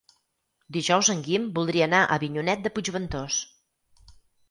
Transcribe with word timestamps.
Dijous 0.77 1.11
en 1.15 1.21
Guim 1.27 1.45
voldria 1.59 1.89
anar 1.91 2.01
a 2.07 2.09
Avinyonet 2.19 2.67
de 2.67 2.75
Puigventós. 2.79 3.43